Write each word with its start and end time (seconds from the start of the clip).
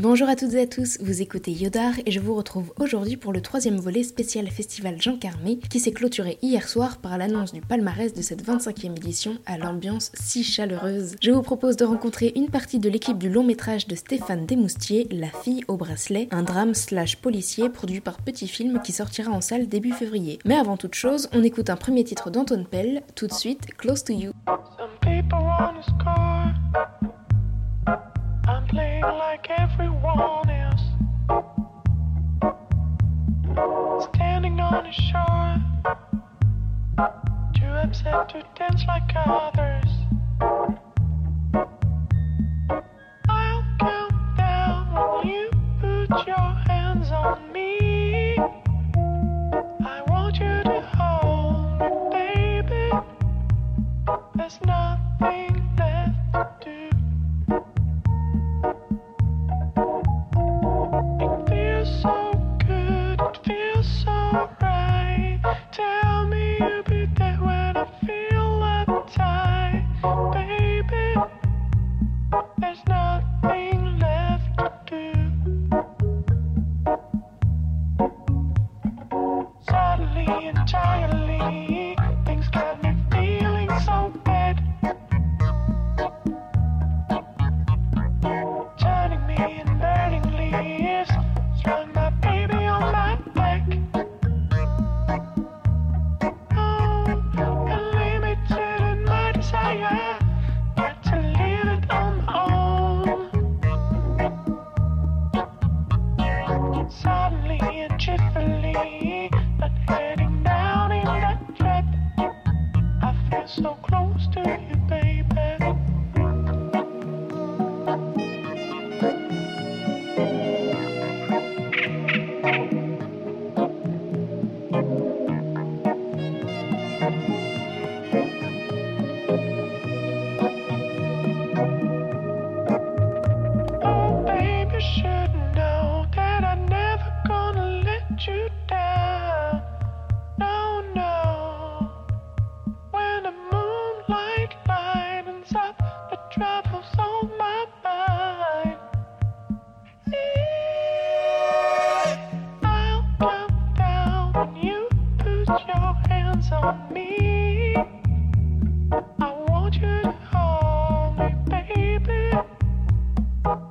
Bonjour 0.00 0.28
à 0.28 0.36
toutes 0.36 0.54
et 0.54 0.60
à 0.60 0.66
tous, 0.68 0.96
vous 1.00 1.22
écoutez 1.22 1.50
Yodar 1.50 1.92
et 2.06 2.12
je 2.12 2.20
vous 2.20 2.36
retrouve 2.36 2.72
aujourd'hui 2.78 3.16
pour 3.16 3.32
le 3.32 3.40
troisième 3.40 3.78
volet 3.78 4.04
spécial 4.04 4.46
Festival 4.46 5.02
Jean 5.02 5.18
Carmé 5.18 5.58
qui 5.58 5.80
s'est 5.80 5.90
clôturé 5.90 6.38
hier 6.40 6.68
soir 6.68 6.98
par 6.98 7.18
l'annonce 7.18 7.52
du 7.52 7.60
palmarès 7.60 8.14
de 8.14 8.22
cette 8.22 8.46
25e 8.46 8.96
édition 8.96 9.38
à 9.44 9.58
l'ambiance 9.58 10.12
si 10.14 10.44
chaleureuse. 10.44 11.16
Je 11.20 11.32
vous 11.32 11.42
propose 11.42 11.74
de 11.74 11.84
rencontrer 11.84 12.32
une 12.36 12.48
partie 12.48 12.78
de 12.78 12.88
l'équipe 12.88 13.18
du 13.18 13.28
long 13.28 13.42
métrage 13.42 13.88
de 13.88 13.96
Stéphane 13.96 14.46
Desmoustiers, 14.46 15.08
La 15.10 15.30
fille 15.30 15.64
au 15.66 15.76
bracelet, 15.76 16.28
un 16.30 16.44
drame 16.44 16.74
slash 16.74 17.16
policier 17.16 17.68
produit 17.68 18.00
par 18.00 18.18
Petit 18.18 18.46
Film 18.46 18.80
qui 18.84 18.92
sortira 18.92 19.32
en 19.32 19.40
salle 19.40 19.66
début 19.66 19.92
février. 19.92 20.38
Mais 20.44 20.54
avant 20.54 20.76
toute 20.76 20.94
chose, 20.94 21.28
on 21.32 21.42
écoute 21.42 21.70
un 21.70 21.76
premier 21.76 22.04
titre 22.04 22.30
d'Anton 22.30 22.64
Pell, 22.70 23.02
tout 23.16 23.26
de 23.26 23.34
suite 23.34 23.74
Close 23.76 24.04
to 24.04 24.12
You. 24.12 24.30
To 38.28 38.42
dance 38.56 38.84
like 38.86 39.10
others. 39.16 39.97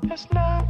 It's 0.09 0.25
love. 0.33 0.66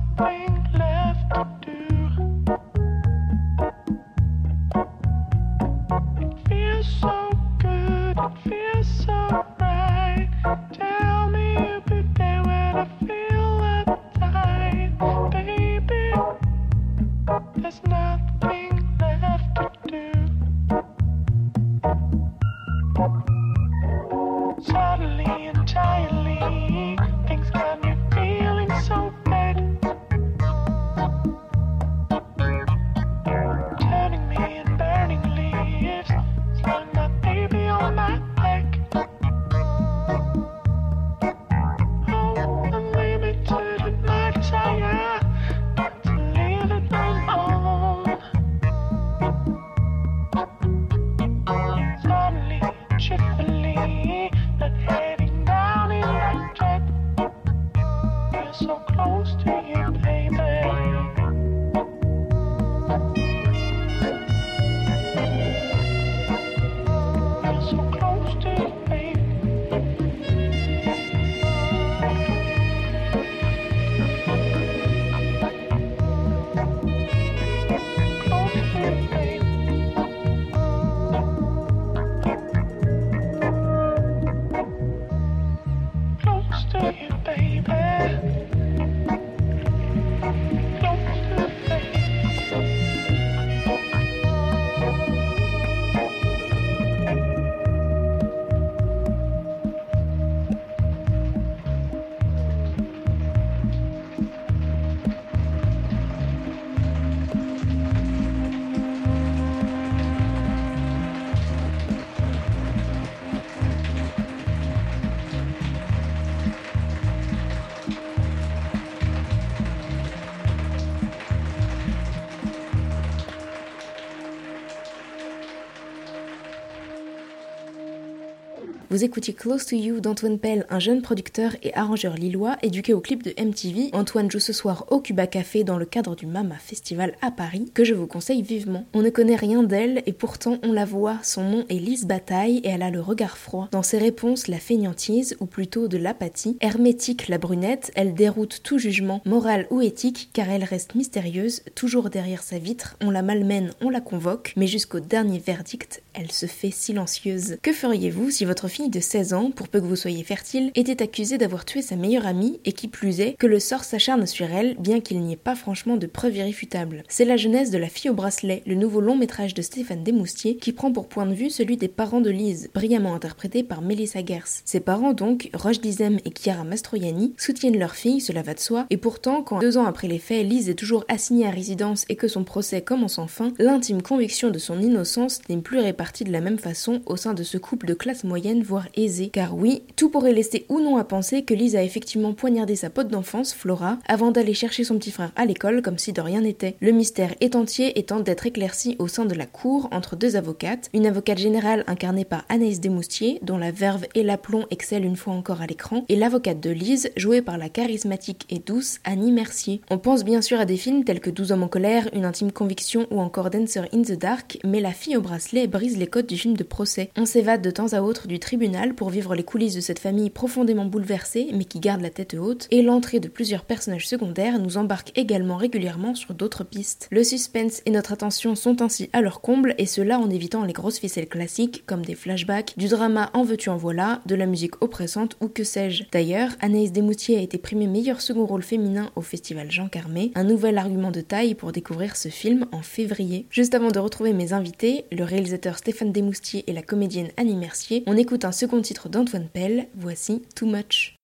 Vous 128.97 129.03
écoutiez 129.03 129.35
Close 129.35 129.67
to 129.67 129.76
You 129.76 129.99
d'Antoine 129.99 130.40
Pell, 130.40 130.66
un 130.72 130.79
jeune 130.79 131.03
producteur 131.03 131.55
et 131.61 131.72
arrangeur 131.76 132.16
lillois 132.16 132.58
éduqué 132.64 132.96
au 132.96 132.99
clip 132.99 133.22
de 133.22 133.32
MTV. 133.40 133.91
Antoine 133.94 134.32
joue 134.32 134.40
ce 134.40 134.53
soir 134.53 134.85
au 134.90 135.02
Cuba 135.02 135.28
Café 135.28 135.64
dans 135.64 135.78
le 135.78 135.85
cadre 135.85 136.16
du 136.16 136.26
Mama 136.26 136.55
Festival 136.55 137.14
à 137.22 137.29
Paris, 137.29 137.70
que 137.76 137.84
je 137.84 137.94
vous 137.94 138.08
conseille 138.08 138.41
vivement. 138.41 138.85
On 138.96 139.03
ne 139.03 139.11
connaît 139.11 139.35
rien 139.35 139.61
d'elle 139.61 140.02
et 140.08 140.14
pourtant 140.14 140.58
on 140.64 140.73
la 140.73 140.85
voit. 140.85 141.20
Son 141.22 141.44
nom 141.44 141.66
est 141.70 141.76
Lise 141.76 142.08
Bataille 142.08 142.58
et 142.64 142.70
elle 142.70 142.82
a 142.82 142.90
le 142.90 142.99
regard 142.99 143.38
froid. 143.38 143.67
Dans 143.72 143.84
ses 143.84 143.99
réponses, 143.99 144.47
la 144.47 144.58
fainéantise, 144.58 145.38
ou 145.40 145.46
plutôt 145.46 145.88
de 145.88 145.97
l'apathie. 145.97 146.58
Hermétique 146.59 147.28
la 147.28 147.38
brunette, 147.38 147.91
elle 147.93 148.16
déroute 148.16 148.61
tout 148.64 148.79
jugement, 148.79 149.22
moral 149.26 149.67
ou 149.70 149.79
éthique, 149.79 150.32
car 150.34 150.50
elle 150.50 150.64
reste 150.64 150.96
mystérieuse, 150.96 151.61
toujours 151.76 152.09
derrière 152.09 152.41
sa 152.41 152.58
vitre. 152.58 152.97
On 153.02 153.11
la 153.11 153.22
malmène, 153.22 153.73
on 153.79 153.91
la 153.91 154.02
convoque, 154.02 154.53
mais 154.55 154.66
jusqu'au 154.66 155.02
dernier 155.02 155.38
verdict, 155.38 156.02
elle 156.16 156.32
se 156.32 156.47
fait 156.47 156.72
silencieuse. 156.72 157.58
Que 157.61 157.73
feriez-vous 157.73 158.32
si 158.32 158.43
votre 158.43 158.67
fille 158.67 158.86
de 158.89 158.99
16 158.99 159.34
ans, 159.34 159.51
pour 159.51 159.67
peu 159.67 159.79
que 159.79 159.85
vous 159.85 159.95
soyez 159.95 160.23
fertile, 160.23 160.72
était 160.75 161.01
accusée 161.01 161.37
d'avoir 161.37 161.66
tué 161.66 161.81
sa 161.81 161.95
meilleure 161.95 162.25
amie 162.25 162.59
et 162.66 162.73
qui 162.73 162.87
plus 162.87 163.22
est, 163.22 163.34
que 163.34 163.47
le 163.47 163.59
sort 163.59 163.84
s'acharne 163.84 164.25
sur 164.25 164.49
elle, 164.51 164.75
bien 164.79 164.99
qu'il 164.99 165.19
n'y 165.22 165.34
ait 165.34 165.37
pas 165.37 165.55
franchement 165.55 165.97
de 165.97 166.07
preuves 166.07 166.35
irréfutables 166.37 167.03
C'est 167.07 167.25
la 167.25 167.37
jeunesse 167.37 167.72
de 167.72 167.78
La 167.78 167.89
fille 167.89 168.09
au 168.09 168.13
bracelet, 168.13 168.63
le 168.66 168.75
nouveau 168.75 169.01
long 169.01 169.16
métrage 169.16 169.53
de 169.53 169.61
Stéphane 169.61 170.03
Desmoustiers, 170.03 170.57
qui 170.57 170.72
prend 170.72 170.91
pour 170.91 171.07
point 171.07 171.25
de 171.25 171.34
vue 171.34 171.49
celui 171.49 171.78
des 171.78 171.87
parents 171.87 172.22
de 172.22 172.29
Lise, 172.29 172.69
brillamment 172.73 173.16
interprété 173.16 173.63
par 173.63 173.81
Melissa 173.81 174.25
Gers. 174.25 174.61
Ses 174.66 174.79
parents 174.79 175.13
donc, 175.13 175.49
Roche 175.53 175.81
Dizem 175.81 176.19
et 176.25 176.31
Chiara 176.31 176.63
Mastroianni, 176.63 177.33
soutiennent 177.37 177.78
leur 177.78 177.95
fille, 177.95 178.22
cela 178.22 178.41
va 178.41 178.53
de 178.53 178.59
soi, 178.59 178.85
et 178.90 178.97
pourtant, 178.97 179.41
quand 179.41 179.59
deux 179.59 179.78
ans 179.78 179.85
après 179.85 180.07
les 180.07 180.19
faits, 180.19 180.45
Lise 180.45 180.69
est 180.69 180.75
toujours 180.75 181.05
assignée 181.07 181.47
à 181.47 181.51
résidence 181.51 182.05
et 182.09 182.16
que 182.16 182.28
son 182.28 182.43
procès 182.43 182.81
commence 182.81 183.17
enfin, 183.17 183.51
l'intime 183.59 184.01
conviction 184.01 184.49
de 184.49 184.59
son 184.59 184.79
innocence 184.81 185.41
n'est 185.49 185.57
plus 185.57 185.79
répartie 185.79 186.23
de 186.23 186.31
la 186.31 186.41
même 186.41 186.59
façon 186.59 187.01
au 187.05 187.16
sein 187.16 187.33
de 187.33 187.43
ce 187.43 187.57
couple 187.57 187.87
de 187.87 187.93
classe 187.93 188.23
moyenne, 188.23 188.63
voire 188.67 188.87
aisée. 188.96 189.29
Car 189.29 189.55
oui, 189.55 189.81
tout 189.96 190.09
pourrait 190.09 190.34
laisser 190.34 190.66
ou 190.69 190.79
non 190.79 190.97
à 190.97 191.03
penser 191.03 191.43
que 191.43 191.53
Lise 191.53 191.75
a 191.75 191.84
effectivement 191.84 192.34
poignardé 192.34 192.75
sa 192.75 192.90
pote 192.90 193.08
d'enfance, 193.08 193.53
Flora, 193.53 193.97
avant 194.08 194.31
d'aller 194.31 194.53
chercher 194.53 194.84
son 194.84 194.97
petit 194.97 195.11
frère 195.11 195.31
à 195.35 195.46
l'école 195.46 195.81
comme 195.81 195.97
si 195.97 196.11
de 196.11 196.22
rien 196.22 196.41
n'était. 196.41 196.75
Le 196.81 196.91
mystère 196.91 197.34
est 197.40 197.55
entier 197.55 197.97
étant 197.97 198.19
d'être 198.19 198.46
éclairci 198.46 198.96
au 198.99 199.08
sein 199.08 199.25
de 199.25 199.34
la 199.34 199.46
cour 199.46 199.87
entre 199.91 200.16
deux 200.16 200.35
avocates, 200.35 200.90
une 200.93 201.05
avocate 201.05 201.37
générale 201.37 201.84
incarnée 201.87 202.25
par 202.25 202.43
Anaïs 202.49 202.81
Desmoustiers, 202.81 203.40
dont 203.41 203.58
la 203.58 203.72
verve 203.72 204.05
et 204.16 204.23
l'aplomb 204.23 204.66
excellent 204.69 205.05
une 205.05 205.16
fois 205.16 205.34
encore 205.34 205.61
à 205.61 205.67
l'écran, 205.67 206.03
et 206.09 206.16
l'avocate 206.16 206.59
de 206.59 206.69
Lise, 206.69 207.11
jouée 207.16 207.41
par 207.41 207.58
la 207.58 207.69
charismatique 207.69 208.46
et 208.49 208.59
douce 208.59 208.99
Annie 209.05 209.31
Mercier. 209.31 209.81
On 209.90 209.97
pense 209.97 210.25
bien 210.25 210.41
sûr 210.41 210.59
à 210.59 210.66
des 210.66 210.78
films 210.78 211.05
tels 211.05 211.22
que 211.22 211.29
12 211.29 211.53
hommes 211.53 211.64
en 211.64 211.67
colère, 211.67 212.09
Une 212.14 212.25
intime 212.25 212.52
conviction 212.52 213.08
ou 213.11 213.22
encore 213.22 213.49
Dancer 213.49 213.84
in 213.93 214.02
the 214.02 214.19
Dark, 214.19 214.59
mais 214.66 214.81
la 214.81 214.91
fille 214.91 215.16
au 215.16 215.22
bracelet 215.22 215.67
brise 215.67 215.97
les 215.97 216.08
codes 216.08 216.28
du 216.28 216.37
film 216.37 216.58
de 216.58 216.64
procès. 216.64 217.11
On 217.16 217.25
s'évade 217.25 217.61
de 217.61 217.72
temps 217.72 217.93
à 217.93 218.02
autre 218.02 218.28
du 218.28 218.40
tribunal 218.40 218.56
pour 218.95 219.09
vivre 219.09 219.35
les 219.35 219.43
coulisses 219.43 219.75
de 219.75 219.81
cette 219.81 219.99
famille 219.99 220.29
profondément 220.29 220.85
bouleversée 220.85 221.49
mais 221.53 221.65
qui 221.65 221.79
garde 221.79 222.01
la 222.01 222.09
tête 222.09 222.33
haute, 222.33 222.67
et 222.71 222.81
l'entrée 222.81 223.19
de 223.19 223.27
plusieurs 223.27 223.63
personnages 223.63 224.07
secondaires 224.07 224.59
nous 224.59 224.77
embarque 224.77 225.11
également 225.15 225.57
régulièrement 225.57 226.15
sur 226.15 226.33
d'autres 226.33 226.63
pistes. 226.63 227.07
Le 227.11 227.23
suspense 227.23 227.81
et 227.85 227.91
notre 227.91 228.13
attention 228.13 228.55
sont 228.55 228.81
ainsi 228.81 229.09
à 229.13 229.21
leur 229.21 229.41
comble, 229.41 229.75
et 229.77 229.85
cela 229.85 230.19
en 230.19 230.29
évitant 230.29 230.63
les 230.63 230.73
grosses 230.73 230.99
ficelles 230.99 231.27
classiques 231.27 231.83
comme 231.85 232.03
des 232.03 232.15
flashbacks, 232.15 232.73
du 232.77 232.87
drama 232.87 233.29
en 233.33 233.43
veux-tu 233.43 233.69
en 233.69 233.77
voilà, 233.77 234.21
de 234.25 234.35
la 234.35 234.45
musique 234.45 234.81
oppressante 234.81 235.37
ou 235.39 235.47
que 235.47 235.63
sais-je. 235.63 236.05
D'ailleurs, 236.11 236.51
Anaïs 236.59 236.91
Desmoutiers 236.91 237.37
a 237.37 237.41
été 237.41 237.57
primée 237.57 237.87
meilleur 237.87 238.21
second 238.21 238.45
rôle 238.45 238.63
féminin 238.63 239.11
au 239.15 239.21
festival 239.21 239.71
Jean 239.71 239.87
Carmé, 239.87 240.31
un 240.35 240.43
nouvel 240.43 240.77
argument 240.77 241.11
de 241.11 241.21
taille 241.21 241.55
pour 241.55 241.71
découvrir 241.71 242.15
ce 242.15 242.29
film 242.29 242.65
en 242.71 242.81
février. 242.81 243.45
Juste 243.49 243.75
avant 243.75 243.91
de 243.91 243.99
retrouver 243.99 244.33
mes 244.33 244.53
invités, 244.53 245.05
le 245.11 245.23
réalisateur 245.23 245.77
Stéphane 245.77 246.11
Desmoustiers 246.11 246.63
et 246.67 246.73
la 246.73 246.81
comédienne 246.81 247.29
Annie 247.37 247.55
Mercier, 247.55 248.03
on 248.07 248.17
écoute 248.17 248.45
un 248.45 248.47
second 248.52 248.82
titre 248.82 249.09
d'Antoine 249.09 249.49
Pell, 249.49 249.88
voici 249.96 250.44
Too 250.55 250.67
Much. 250.67 251.16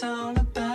sound 0.00 0.38
about? 0.38 0.69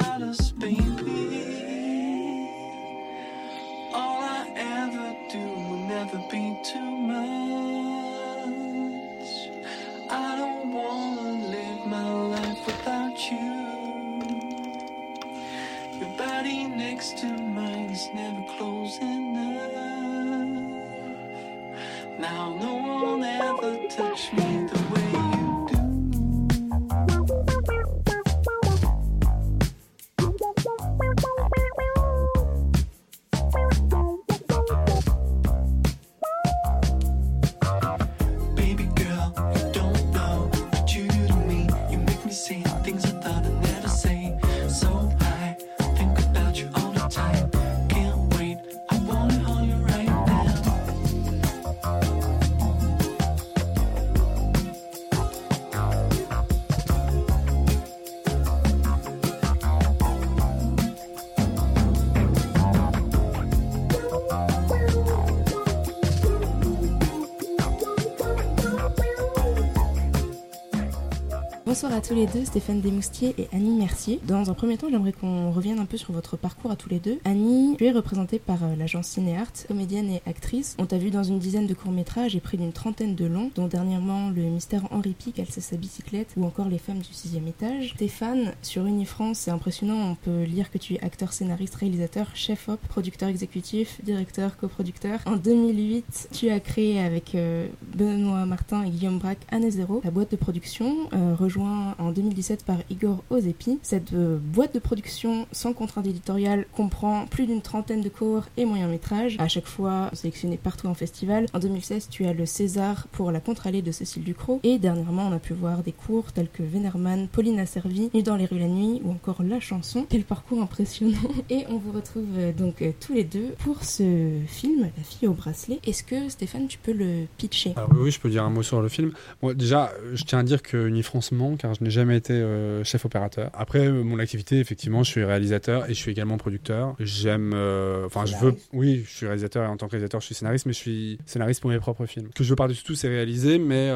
À 71.95 72.01
tous 72.01 72.13
les 72.13 72.25
deux, 72.25 72.43
Stéphane 72.43 72.81
Desmoustiers 72.81 73.33
et 73.37 73.47
Annie 73.53 73.77
Mercier. 73.77 74.19
Dans 74.27 74.49
un 74.49 74.53
premier 74.53 74.77
temps, 74.77 74.87
j'aimerais 74.91 75.13
qu'on 75.13 75.49
revienne 75.51 75.79
un 75.79 75.85
peu 75.85 75.95
sur 75.95 76.11
votre 76.11 76.35
parcours 76.35 76.69
à 76.69 76.75
tous 76.75 76.89
les 76.89 76.99
deux. 76.99 77.19
Annie, 77.23 77.77
tu 77.77 77.85
es 77.85 77.91
représentée 77.91 78.37
par 78.37 78.61
euh, 78.65 78.75
l'agence 78.77 79.07
Cinéart, 79.07 79.47
comédienne 79.65 80.09
et 80.09 80.21
actrice. 80.25 80.75
On 80.77 80.87
t'a 80.87 80.97
vu 80.97 81.09
dans 81.09 81.23
une 81.23 81.39
dizaine 81.39 81.67
de 81.67 81.73
courts-métrages 81.73 82.35
et 82.35 82.41
près 82.41 82.57
d'une 82.57 82.73
trentaine 82.73 83.15
de 83.15 83.25
longs, 83.25 83.49
dont 83.55 83.67
dernièrement 83.67 84.29
Le 84.29 84.41
mystère 84.41 84.81
Henri 84.91 85.13
Pic, 85.17 85.39
Elle 85.39 85.49
sa 85.49 85.77
bicyclette 85.77 86.33
ou 86.35 86.43
encore 86.43 86.67
Les 86.67 86.79
femmes 86.79 86.99
du 86.99 87.13
sixième 87.13 87.47
étage. 87.47 87.93
Stéphane, 87.95 88.51
sur 88.61 88.85
Unifrance, 88.85 89.37
c'est 89.39 89.51
impressionnant, 89.51 90.11
on 90.11 90.15
peut 90.15 90.43
lire 90.43 90.71
que 90.71 90.77
tu 90.77 90.95
es 90.95 90.99
acteur, 91.01 91.31
scénariste, 91.31 91.75
réalisateur, 91.75 92.27
chef-op, 92.33 92.79
producteur 92.89 93.29
exécutif, 93.29 94.01
directeur, 94.03 94.57
coproducteur. 94.57 95.19
En 95.27 95.37
2008, 95.37 96.29
tu 96.33 96.49
as 96.49 96.59
créé 96.59 96.99
avec 96.99 97.35
euh, 97.35 97.67
Benoît 97.95 98.45
Martin 98.45 98.83
et 98.83 98.89
Guillaume 98.89 99.19
Braque 99.19 99.45
Année 99.49 99.71
Zéro, 99.71 100.01
la 100.03 100.11
boîte 100.11 100.31
de 100.31 100.35
production, 100.35 100.93
euh, 101.13 101.35
rejoint 101.39 101.84
en 101.99 102.11
2017 102.11 102.63
par 102.65 102.77
Igor 102.89 103.23
Ozepi. 103.29 103.79
Cette 103.81 104.13
euh, 104.13 104.37
boîte 104.39 104.73
de 104.73 104.79
production 104.79 105.47
sans 105.51 105.73
contrainte 105.73 106.07
éditoriale 106.07 106.65
comprend 106.73 107.25
plus 107.27 107.45
d'une 107.45 107.61
trentaine 107.61 108.01
de 108.01 108.09
courts 108.09 108.45
et 108.57 108.65
moyens 108.65 108.89
métrages, 108.89 109.35
à 109.39 109.47
chaque 109.47 109.67
fois 109.67 110.09
sélectionnés 110.13 110.57
partout 110.57 110.87
en 110.87 110.93
festival. 110.93 111.45
En 111.53 111.59
2016, 111.59 112.07
tu 112.09 112.25
as 112.25 112.33
le 112.33 112.45
César 112.45 113.07
pour 113.11 113.31
la 113.31 113.39
contre-allée 113.39 113.81
de 113.81 113.91
Cécile 113.91 114.23
Ducrot. 114.23 114.59
Et 114.63 114.79
dernièrement, 114.79 115.27
on 115.27 115.31
a 115.31 115.39
pu 115.39 115.53
voir 115.53 115.83
des 115.83 115.91
cours 115.91 116.31
tels 116.31 116.49
que 116.49 116.63
Venerman, 116.63 117.27
Pauline 117.27 117.65
servi, 117.65 118.09
Nu 118.13 118.23
dans 118.23 118.35
les 118.35 118.45
rues 118.45 118.59
la 118.59 118.67
nuit 118.67 119.01
ou 119.03 119.11
encore 119.11 119.43
La 119.43 119.59
chanson. 119.59 120.05
Quel 120.09 120.23
parcours 120.23 120.61
impressionnant 120.61 121.17
Et 121.49 121.65
on 121.69 121.77
vous 121.77 121.91
retrouve 121.91 122.27
euh, 122.37 122.51
donc 122.51 122.81
euh, 122.81 122.91
tous 122.99 123.13
les 123.13 123.23
deux 123.23 123.53
pour 123.59 123.83
ce 123.83 124.39
film, 124.47 124.89
La 124.97 125.03
fille 125.03 125.27
au 125.27 125.33
bracelet. 125.33 125.79
Est-ce 125.85 126.03
que 126.03 126.29
Stéphane, 126.29 126.67
tu 126.67 126.77
peux 126.77 126.93
le 126.93 127.25
pitcher? 127.37 127.73
Alors 127.75 127.89
oui, 127.95 128.11
je 128.11 128.19
peux 128.19 128.29
dire 128.29 128.43
un 128.43 128.49
mot 128.49 128.63
sur 128.63 128.81
le 128.81 128.89
film. 128.89 129.11
Déjà, 129.43 129.91
je 130.13 130.23
tiens 130.23 130.39
à 130.39 130.43
dire 130.43 130.61
que 130.61 130.87
Unifrance 130.87 131.31
ment, 131.31 131.55
car 131.55 131.74
je 131.77 131.83
n'ai 131.83 131.89
jamais 131.89 132.17
été 132.17 132.33
euh, 132.33 132.83
chef 132.83 133.05
opérateur. 133.05 133.49
Après, 133.53 133.87
euh, 133.87 134.03
mon 134.03 134.19
activité, 134.19 134.59
effectivement, 134.59 135.03
je 135.03 135.11
suis 135.11 135.23
réalisateur 135.23 135.85
et 135.85 135.89
je 135.89 135.99
suis 135.99 136.11
également 136.11 136.37
producteur. 136.37 136.95
J'aime, 136.99 137.51
euh, 137.53 138.05
enfin, 138.05 138.25
je 138.25 138.35
veux, 138.37 138.55
oui, 138.73 139.03
je 139.05 139.15
suis 139.15 139.25
réalisateur 139.25 139.63
et 139.63 139.67
en 139.67 139.77
tant 139.77 139.87
que 139.87 139.91
réalisateur, 139.91 140.21
je 140.21 140.25
suis 140.25 140.35
scénariste, 140.35 140.65
mais 140.65 140.73
je 140.73 140.77
suis 140.77 141.17
scénariste 141.25 141.61
pour 141.61 141.69
mes 141.69 141.79
propres 141.79 142.05
films. 142.05 142.27
Ce 142.33 142.37
que 142.37 142.43
je 142.43 142.49
veux 142.49 142.55
par-dessus 142.55 142.83
tout, 142.83 142.95
c'est 142.95 143.07
réaliser, 143.07 143.59
mais 143.59 143.89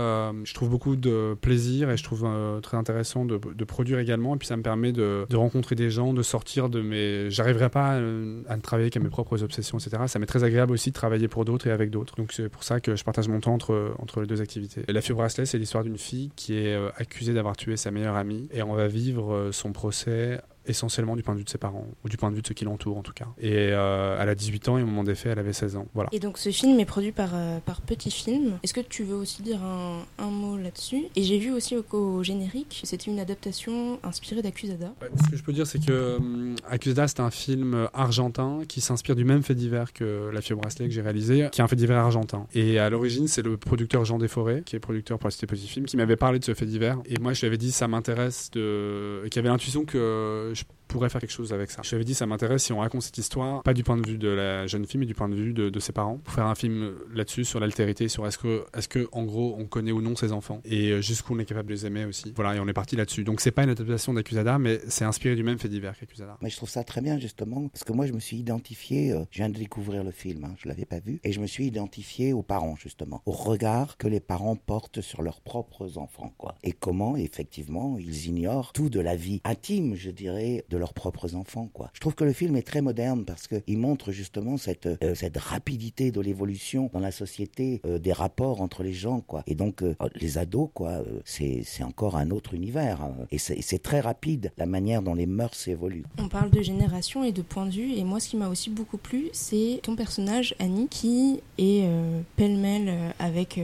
je 0.43 0.53
trouve 0.53 0.69
beaucoup 0.69 0.95
de 0.95 1.36
plaisir 1.39 1.89
et 1.89 1.98
je 1.98 2.03
trouve 2.03 2.27
très 2.62 2.77
intéressant 2.77 3.25
de, 3.25 3.39
de 3.55 3.63
produire 3.65 4.00
également. 4.00 4.36
Et 4.36 4.38
puis, 4.38 4.48
ça 4.48 4.57
me 4.57 4.63
permet 4.63 4.91
de, 4.91 5.25
de 5.29 5.36
rencontrer 5.36 5.75
des 5.75 5.89
gens, 5.89 6.13
de 6.13 6.24
sortir 6.24 6.69
de 6.69 6.81
mes. 6.81 7.29
J'arriverai 7.29 7.69
pas 7.69 7.93
à 7.93 8.00
ne 8.00 8.62
travailler 8.62 8.89
qu'à 8.89 9.00
mes 9.00 9.09
propres 9.09 9.43
obsessions, 9.43 9.77
etc. 9.77 10.03
Ça 10.07 10.19
m'est 10.19 10.25
très 10.25 10.43
agréable 10.43 10.74
aussi 10.74 10.89
de 10.89 10.95
travailler 10.95 11.27
pour 11.27 11.45
d'autres 11.45 11.67
et 11.67 11.71
avec 11.71 11.89
d'autres. 11.89 12.15
Donc, 12.15 12.31
c'est 12.33 12.50
pour 12.50 12.63
ça 12.63 12.79
que 12.79 12.95
je 12.95 13.03
partage 13.03 13.27
mon 13.27 13.39
temps 13.39 13.53
entre, 13.53 13.93
entre 14.00 14.21
les 14.21 14.27
deux 14.27 14.41
activités. 14.41 14.83
Et 14.88 14.93
la 14.93 15.01
fille 15.01 15.13
au 15.13 15.17
bracelet, 15.17 15.45
c'est 15.45 15.57
l'histoire 15.57 15.83
d'une 15.83 15.98
fille 15.98 16.31
qui 16.36 16.55
est 16.55 16.77
accusée 16.98 17.33
d'avoir 17.33 17.55
tué 17.55 17.68
sa 17.77 17.91
meilleure 17.91 18.15
amie. 18.15 18.49
Et 18.51 18.61
on 18.63 18.73
va 18.73 18.88
vivre 18.88 19.33
euh, 19.33 19.51
son 19.51 19.71
procès 19.71 20.41
essentiellement 20.69 21.15
du 21.15 21.23
point 21.23 21.33
de 21.33 21.39
vue 21.39 21.45
de 21.45 21.49
ses 21.49 21.57
parents 21.57 21.88
ou 22.03 22.09
du 22.09 22.17
point 22.17 22.29
de 22.29 22.35
vue 22.35 22.41
de 22.41 22.47
ceux 22.47 22.53
qui 22.53 22.65
l'entourent 22.65 22.97
en 22.97 23.03
tout 23.03 23.13
cas. 23.13 23.27
Et 23.39 23.69
euh, 23.71 24.17
elle 24.19 24.29
a 24.29 24.35
18 24.35 24.69
ans 24.69 24.77
et 24.77 24.83
au 24.83 24.85
moment 24.85 25.03
des 25.03 25.15
faits, 25.15 25.33
elle 25.33 25.39
avait 25.39 25.53
16 25.53 25.75
ans. 25.75 25.88
Voilà. 25.93 26.09
Et 26.11 26.19
donc 26.19 26.38
ce 26.38 26.49
film 26.51 26.79
est 26.79 26.85
produit 26.85 27.11
par, 27.11 27.31
euh, 27.33 27.59
par 27.59 27.81
Petit 27.81 28.11
Film. 28.11 28.59
Est-ce 28.63 28.73
que 28.73 28.81
tu 28.81 29.03
veux 29.03 29.15
aussi 29.15 29.41
dire 29.41 29.61
un, 29.63 30.03
un 30.17 30.29
mot 30.29 30.57
là-dessus? 30.57 31.05
Et 31.15 31.23
j'ai 31.23 31.38
vu 31.38 31.51
aussi 31.51 31.75
au, 31.75 31.85
au 31.95 32.23
générique, 32.23 32.81
c'était 32.83 33.09
une 33.09 33.19
adaptation 33.19 33.99
inspirée 34.03 34.41
d'Accusada. 34.41 34.93
Ouais, 35.01 35.09
ce 35.23 35.29
que 35.29 35.38
je 35.38 35.43
peux 35.43 35.53
dire, 35.53 35.67
c'est 35.67 35.83
que 35.83 36.17
hum, 36.17 36.55
Accusada, 36.69 37.07
c'est 37.07 37.19
un 37.19 37.31
film 37.31 37.88
argentin 37.93 38.61
qui 38.67 38.81
s'inspire 38.81 39.15
du 39.15 39.25
même 39.25 39.43
fait 39.43 39.55
divers 39.55 39.93
que 39.93 40.29
La 40.33 40.41
fille 40.41 40.53
au 40.53 40.57
bracelet 40.57 40.88
que 40.88 40.93
j'ai 40.93 41.01
réalisé, 41.01 41.47
qui 41.51 41.61
est 41.61 41.63
un 41.63 41.67
fait 41.67 41.75
divers 41.75 41.97
argentin. 41.97 42.47
Et 42.53 42.79
à 42.79 42.89
l'origine, 42.89 43.27
c'est 43.27 43.41
le 43.41 43.57
producteur 43.57 44.05
Jean 44.05 44.17
Desforêts, 44.17 44.63
qui 44.65 44.75
est 44.75 44.79
producteur 44.79 45.19
pour 45.19 45.27
la 45.27 45.31
Cité 45.31 45.47
Petit 45.47 45.67
Film, 45.67 45.85
qui 45.85 45.97
m'avait 45.97 46.15
parlé 46.15 46.39
de 46.39 46.45
ce 46.45 46.53
fait 46.53 46.65
divers. 46.65 46.97
Et 47.05 47.19
moi, 47.19 47.33
je 47.33 47.41
lui 47.41 47.47
avais 47.47 47.57
dit, 47.57 47.71
ça 47.71 47.88
m'intéresse 47.88 48.51
de. 48.51 49.27
qui 49.29 49.39
avait 49.39 49.49
l'intuition 49.49 49.85
que 49.85 50.51
je 50.89 50.93
pourrais 50.96 51.10
faire 51.10 51.22
quelque 51.22 51.29
chose 51.29 51.53
avec 51.53 51.69
ça. 51.69 51.81
Je 51.84 51.89
lui 51.89 51.96
avais 51.98 52.03
dit, 52.03 52.15
ça 52.15 52.25
m'intéresse 52.25 52.63
si 52.63 52.74
on 52.74 52.79
raconte 52.79 53.03
cette 53.03 53.17
histoire, 53.19 53.62
pas 53.62 53.75
du 53.75 53.84
point 53.84 53.96
de 53.96 54.08
vue 54.08 54.17
de 54.17 54.27
la 54.27 54.65
jeune 54.65 54.88
fille, 54.88 55.00
mais 55.00 55.05
du 55.05 55.13
point 55.13 55.29
de 55.29 55.36
vue 55.36 55.53
de, 55.53 55.69
de 55.69 55.79
ses 55.79 55.91
parents, 55.91 56.17
pour 56.17 56.34
faire 56.34 56.48
un 56.48 56.55
film 56.55 56.96
là-dessus, 57.13 57.46
sur 57.46 57.60
l'altérité, 57.60 58.08
sur 58.08 58.25
est-ce 58.25 58.39
que, 58.39 58.65
est-ce 58.75 58.88
que, 58.88 59.08
en 59.12 59.24
gros, 59.24 59.55
on 59.60 59.65
connaît 59.65 59.91
ou 59.91 60.01
non 60.01 60.15
ses 60.15 60.31
enfants, 60.31 60.62
et 60.65 60.89
euh, 60.89 61.01
jusqu'où 61.01 61.36
on 61.36 61.39
est 61.39 61.46
capable 61.46 61.69
de 61.69 61.75
les 61.75 61.86
aimer 61.86 62.05
aussi. 62.05 62.34
Voilà, 62.36 62.55
et 62.55 62.60
on 62.60 62.67
est 62.67 62.74
parti 62.74 62.96
là-dessus. 62.96 63.24
Donc 63.24 63.39
c'est 63.39 63.51
pas 63.51 63.63
une 63.65 63.69
adaptation 63.69 64.15
d'Accusada, 64.15 64.58
mais 64.58 64.79
c'est 64.88 65.05
inspiré 65.05 65.36
du 65.36 65.43
même 65.43 65.60
fait 65.60 65.69
divers 65.69 65.96
qu'Accusada. 65.96 66.39
Mais 66.41 66.50
je 66.50 66.55
trouve 66.55 66.69
ça 66.69 66.84
très 66.84 67.01
bien 67.01 67.19
justement 67.19 67.67
parce 67.67 67.84
que 67.84 67.93
moi 67.93 68.08
je 68.08 68.13
me 68.13 68.19
suis 68.19 68.38
identifié, 68.38 69.12
euh, 69.12 69.25
je 69.29 69.38
viens 69.38 69.50
de 69.50 69.60
découvrir 69.60 70.03
le 70.03 70.12
film, 70.12 70.43
hein, 70.46 70.55
je 70.58 70.67
l'avais 70.67 70.86
pas 70.86 71.00
vu, 71.00 71.19
et 71.24 71.31
je 71.31 71.39
me 71.39 71.46
suis 71.46 71.67
identifié 71.67 72.34
aux 72.34 72.41
parents 72.41 72.75
justement, 72.75 73.22
au 73.27 73.31
regard 73.31 73.98
que 73.98 74.08
les 74.08 74.19
parents 74.19 74.55
portent 74.55 75.01
sur 75.01 75.22
leurs 75.22 75.41
propres 75.41 76.00
enfants, 76.00 76.34
quoi, 76.39 76.55
et 76.63 76.72
comment 76.72 77.15
effectivement 77.15 77.98
ils 78.00 78.25
ignorent 78.25 78.74
tout 78.74 78.89
de 78.89 79.00
la 79.00 79.15
vie 79.15 79.39
intime, 79.43 79.93
je 79.93 80.10
dirais, 80.10 80.65
de 80.69 80.78
leurs 80.79 80.93
propres 80.93 81.36
enfants, 81.36 81.69
quoi. 81.71 81.91
Je 81.93 82.00
trouve 82.00 82.15
que 82.15 82.24
le 82.24 82.33
film 82.33 82.55
est 82.55 82.65
très 82.65 82.81
moderne 82.81 83.25
parce 83.25 83.48
que 83.48 83.62
il 83.67 83.77
montre 83.77 84.12
justement 84.12 84.57
cette 84.57 84.88
euh, 85.03 85.15
cette 85.15 85.38
rapidité 85.38 86.12
de 86.12 86.21
l'évolution 86.21 86.89
dans 86.93 87.00
la 87.00 87.12
société, 87.12 87.81
euh, 87.86 88.00
des 88.00 88.13
rapports 88.13 88.62
entre 88.62 88.83
les 88.83 88.93
gens, 88.93 89.21
quoi. 89.21 89.43
Et 89.48 89.55
donc 89.55 89.81
euh, 89.81 89.95
les 90.15 90.38
ados, 90.38 90.69
quoi, 90.74 91.03
c'est 91.25 91.63
encore 91.83 92.15
un 92.15 92.31
autre 92.31 92.53
univers, 92.53 93.01
hein. 93.01 93.13
et 93.31 93.38
c'est 93.38 93.83
très 93.83 94.00
rapide 94.00 94.51
la 94.57 94.65
manière 94.65 95.01
dont 95.01 95.13
les 95.13 95.25
mœurs 95.25 95.67
évoluent. 95.67 96.05
On 96.17 96.29
parle 96.29 96.50
de 96.50 96.62
génération 96.62 97.24
et 97.24 97.31
de 97.31 97.41
point 97.41 97.65
de 97.65 97.71
vue, 97.71 97.93
et 97.93 98.03
moi 98.03 98.19
ce 98.19 98.29
qui 98.29 98.38
m'a 98.38 98.48
aussi 98.48 98.69
beaucoup 98.69 98.98
plu, 98.98 99.29
c'est 99.33 99.79
ton 99.83 99.95
personnage 99.95 100.55
Annie 100.59 100.88
qui 100.88 101.41
est 101.57 101.88
pêle-mêle 102.36 103.13
avec 103.19 103.59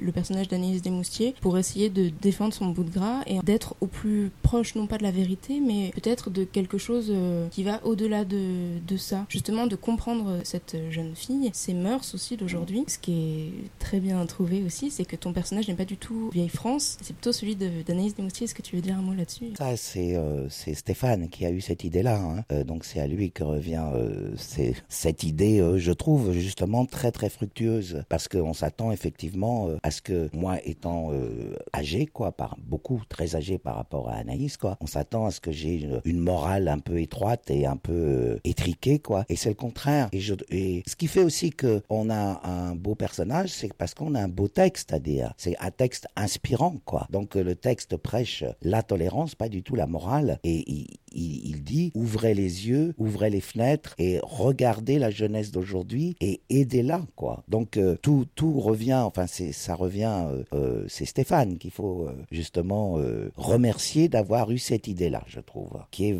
le 0.00 0.12
personnage 0.12 0.48
d'Anaïs 0.48 0.82
Desmoustiers 0.82 1.34
pour 1.40 1.58
essayer 1.58 1.90
de 1.90 2.08
défendre 2.08 2.54
son 2.54 2.68
bout 2.68 2.84
de 2.84 2.90
gras 2.90 3.22
et 3.26 3.38
d'être 3.40 3.76
au 3.80 3.86
plus 3.86 4.30
proche 4.42 4.74
non 4.74 4.86
pas 4.86 4.98
de 4.98 5.02
la 5.02 5.10
vérité, 5.10 5.60
mais 5.60 5.90
peut-être 5.94 6.30
de 6.30 6.44
quelque 6.54 6.78
chose 6.78 7.08
euh, 7.10 7.48
qui 7.50 7.64
va 7.64 7.84
au-delà 7.84 8.24
de, 8.24 8.78
de 8.86 8.96
ça. 8.96 9.26
Justement 9.28 9.66
de 9.66 9.76
comprendre 9.76 10.38
cette 10.44 10.76
jeune 10.90 11.14
fille, 11.14 11.50
ses 11.52 11.74
mœurs 11.74 12.14
aussi 12.14 12.36
d'aujourd'hui. 12.38 12.84
Ce 12.86 12.98
qui 12.98 13.12
est 13.12 13.52
très 13.78 14.00
bien 14.00 14.24
trouvé 14.24 14.62
aussi, 14.64 14.90
c'est 14.90 15.04
que 15.04 15.16
ton 15.16 15.32
personnage 15.34 15.68
n'est 15.68 15.74
pas 15.74 15.84
du 15.84 15.98
tout 15.98 16.30
vieille 16.32 16.48
France, 16.48 16.96
c'est 17.02 17.12
plutôt 17.12 17.32
celui 17.32 17.56
de- 17.56 17.82
d'Anaïs 17.86 18.14
Desmoustiers. 18.14 18.44
Est-ce 18.44 18.54
que 18.54 18.62
tu 18.62 18.76
veux 18.76 18.82
dire 18.82 18.96
un 18.96 19.02
mot 19.02 19.14
là-dessus? 19.14 19.46
Ça, 19.58 19.76
c'est 19.76 20.14
euh, 20.16 20.48
Stéphane 20.48 21.28
qui 21.28 21.44
a 21.44 21.50
eu 21.50 21.60
cette 21.60 21.82
idée-là. 21.84 22.16
hein. 22.20 22.44
Euh, 22.52 22.62
donc 22.64 22.84
c'est 22.84 23.00
à 23.00 23.06
lui 23.08 23.32
que 23.32 23.42
revient 23.42 23.86
euh, 23.94 24.32
cette 24.88 25.24
idée, 25.24 25.60
euh, 25.60 25.78
je 25.78 25.92
trouve 25.92 26.32
justement 26.32 26.86
très 26.86 27.10
très 27.10 27.28
fructueuse, 27.28 28.04
parce 28.08 28.28
qu'on 28.28 28.54
s'attend 28.54 28.92
effectivement 28.92 29.68
à 29.82 29.90
ce 29.90 30.00
que 30.00 30.30
moi 30.32 30.58
étant 30.64 31.10
âgé, 31.72 32.06
quoi, 32.06 32.30
par 32.32 32.56
beaucoup 32.58 33.02
très 33.08 33.34
âgé 33.34 33.58
par 33.58 33.74
rapport 33.76 34.08
à 34.08 34.14
Anaïs, 34.14 34.56
quoi, 34.56 34.76
on 34.80 34.86
s'attend 34.86 35.26
à 35.26 35.30
ce 35.30 35.40
que 35.40 35.50
j'ai 35.52 35.74
une, 35.82 36.00
une 36.04 36.20
morale 36.20 36.43
un 36.44 36.78
peu 36.78 37.00
étroite 37.00 37.50
et 37.50 37.66
un 37.66 37.76
peu 37.76 37.92
euh, 37.92 38.40
étriquée, 38.44 38.98
quoi. 38.98 39.24
Et 39.28 39.36
c'est 39.36 39.48
le 39.48 39.54
contraire. 39.54 40.08
Et, 40.12 40.82
ce 40.86 40.96
qui 40.96 41.06
fait 41.06 41.22
aussi 41.22 41.50
que 41.50 41.82
on 41.88 42.10
a 42.10 42.40
un 42.44 42.74
beau 42.74 42.94
personnage, 42.94 43.50
c'est 43.50 43.72
parce 43.72 43.94
qu'on 43.94 44.14
a 44.14 44.20
un 44.20 44.28
beau 44.28 44.48
texte 44.48 44.92
à 44.92 44.98
dire. 44.98 45.32
C'est 45.36 45.56
un 45.58 45.70
texte 45.70 46.06
inspirant, 46.16 46.76
quoi. 46.84 47.06
Donc 47.10 47.36
euh, 47.36 47.42
le 47.42 47.54
texte 47.54 47.96
prêche 47.96 48.44
la 48.62 48.82
tolérance, 48.82 49.34
pas 49.34 49.48
du 49.48 49.62
tout 49.62 49.74
la 49.74 49.86
morale, 49.86 50.38
et 50.44 50.70
il, 50.70 50.86
il, 51.14 51.62
dit 51.64 51.92
ouvrez 51.94 52.34
les 52.34 52.68
yeux, 52.68 52.94
ouvrez 52.98 53.30
les 53.30 53.40
fenêtres 53.40 53.94
et 53.98 54.18
regardez 54.22 54.98
la 54.98 55.10
jeunesse 55.10 55.50
d'aujourd'hui 55.50 56.16
et 56.20 56.40
aidez-la, 56.50 57.02
quoi. 57.16 57.42
Donc 57.48 57.76
euh, 57.76 57.96
tout, 58.02 58.26
tout 58.34 58.60
revient, 58.60 58.94
enfin, 58.94 59.26
ça 59.26 59.74
revient, 59.74 60.24
euh, 60.26 60.42
euh, 60.52 60.84
c'est 60.88 61.04
Stéphane 61.06 61.58
qu'il 61.58 61.70
faut 61.70 62.08
justement 62.30 62.98
remercier 63.36 64.08
d'avoir 64.08 64.50
eu 64.50 64.58
cette 64.58 64.88
idée-là, 64.88 65.22
je 65.26 65.40
trouve, 65.40 65.70
qui 65.90 66.10
est 66.10 66.18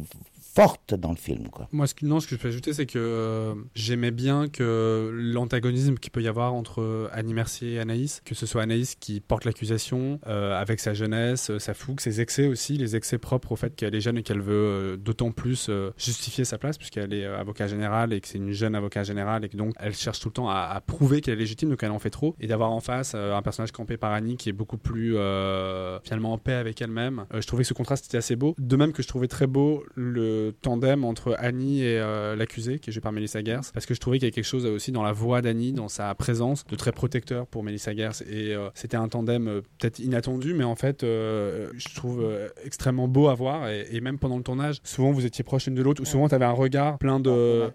forte 0.55 0.95
dans 0.95 1.11
le 1.11 1.17
film, 1.17 1.49
quoi. 1.49 1.69
Moi, 1.73 1.87
ce, 1.89 1.95
que- 1.95 2.07
non, 2.07 2.21
ce 2.21 2.29
que 2.29 2.37
je 2.37 2.41
peux 2.41 2.47
ajouter, 2.49 2.73
c'est 2.73 2.87
que 2.87 3.55
j'aimais 3.75 4.13
bien 4.13 4.49
que 4.49 5.11
l'antagonisme 5.13 5.97
qu'il 5.97 6.13
peut 6.13 6.23
y 6.23 6.29
avoir 6.29 6.55
entre 6.55 7.11
Annie 7.13 7.35
Mercier 7.35 7.73
et 7.75 7.79
Anaïs, 7.81 8.23
que 8.25 8.35
ce 8.37 8.47
soit 8.47 8.63
Anaïs 8.63 8.95
qui 8.95 9.21
porte 9.21 9.45
l'accusation 9.45 10.21
avec 10.27 10.79
sa 10.79 10.95
jeunesse, 10.95 11.51
sa 11.59 11.75
fougue, 11.75 12.01
ses 12.01 12.21
excès 12.21 12.47
aussi, 12.47 12.77
les 12.77 12.95
excès 12.95 13.19
propres 13.19 13.53
au 13.53 13.57
fait 13.57 13.75
qu'elle 13.75 13.95
est 13.97 14.01
jeune 14.01 14.19
et 14.19 14.23
qu'elle 14.23 14.41
veut 14.41 14.84
d'autant 14.97 15.31
plus 15.31 15.69
euh, 15.69 15.91
justifier 15.97 16.45
sa 16.45 16.59
place 16.59 16.79
puisqu'elle 16.79 17.13
est 17.13 17.25
euh, 17.25 17.39
avocat 17.39 17.67
général 17.67 18.13
et 18.13 18.21
que 18.21 18.29
c'est 18.29 18.39
une 18.39 18.53
jeune 18.53 18.75
avocat 18.75 19.03
général 19.03 19.45
et 19.45 19.49
que 19.49 19.57
donc 19.57 19.75
elle 19.79 19.95
cherche 19.95 20.21
tout 20.21 20.29
le 20.29 20.35
temps 20.35 20.49
à, 20.49 20.81
prouver 20.87 21.21
qu'elle 21.21 21.35
est 21.35 21.39
légitime, 21.39 21.71
donc 21.71 21.83
elle 21.83 21.91
en 21.91 21.99
fait 21.99 22.11
trop. 22.11 22.37
Et 22.41 22.47
d'avoir 22.47 22.73
en 22.73 22.81
face 22.81 23.13
euh, 23.15 23.35
un 23.35 23.43
personnage 23.43 23.73
campé 23.73 23.97
par 23.97 24.13
Annie 24.13 24.37
qui 24.37 24.49
est 24.49 24.53
beaucoup 24.53 24.79
plus 24.79 25.17
euh, 25.17 25.99
finalement 26.01 26.33
en 26.33 26.39
paix 26.39 26.55
avec 26.55 26.81
elle-même, 26.81 27.27
euh, 27.33 27.41
je 27.41 27.47
trouvais 27.47 27.63
que 27.63 27.69
ce 27.69 27.75
contraste 27.75 28.07
était 28.07 28.19
assez 28.19 28.37
beau. 28.37 28.55
De 28.59 28.77
même 28.77 28.93
que 28.93 29.03
je 29.03 29.09
trouvais 29.09 29.29
très 29.29 29.47
beau 29.47 29.85
le 29.95 30.53
tandem 30.63 31.05
entre 31.05 31.37
Annie 31.39 31.83
et 31.83 31.99
euh, 31.99 32.37
l'accusé, 32.37 32.79
qui 32.79 32.91
est 32.91 32.93
joué 32.93 33.01
par 33.01 33.13
Melissa 33.13 33.43
Gers, 33.43 33.73
parce 33.73 33.87
que 33.87 33.95
je 33.95 34.01
trouvais 34.01 34.19
qu'il 34.19 34.25
y 34.25 34.29
avait 34.29 34.33
quelque 34.33 34.45
chose 34.45 34.67
aussi 34.67 34.93
dans 34.93 35.03
la 35.03 35.13
voix 35.13 35.43
d'Annie, 35.43 35.73
dans 35.73 35.89
sa 35.89 36.15
présence, 36.15 36.65
de 36.67 36.77
très 36.77 36.93
protecteur 36.93 37.47
pour 37.47 37.63
Melissa 37.63 37.95
Gers. 37.95 38.23
Et 38.29 38.55
euh, 38.55 38.71
c'était 38.75 38.97
un 38.97 39.09
tandem 39.09 39.49
euh, 39.49 39.61
peut-être 39.79 39.99
inattendu, 39.99 40.55
mais 40.55 40.65
en 40.65 40.77
fait, 40.77 41.03
euh, 41.03 41.71
je 41.77 41.95
trouve 41.95 42.23
euh, 42.23 42.49
extrêmement 42.65 43.09
beau 43.09 43.29
à 43.29 43.35
voir. 43.35 43.69
Et 43.69 44.01
même 44.01 44.19
pendant 44.19 44.37
le 44.37 44.43
tournage, 44.43 44.74
souvent 44.83 45.13
vous 45.13 45.27
étiez 45.27 45.45
proches 45.45 45.67
l'une 45.67 45.75
de 45.75 45.83
l'autre, 45.83 46.03
ou 46.03 46.05
souvent 46.05 46.29
tu 46.29 46.35
avais 46.35 46.45
un 46.45 46.51
regard 46.53 46.99
plein 46.99 47.21
de. 47.21 47.71